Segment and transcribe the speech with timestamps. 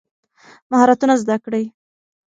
[0.71, 1.65] مهارتونه زده کړئ.